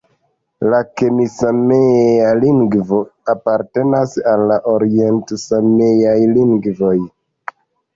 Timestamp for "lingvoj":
6.37-7.01